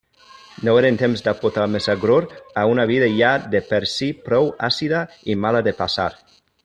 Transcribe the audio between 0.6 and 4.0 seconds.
No eren temps d'aportar més agror a una vida ja de per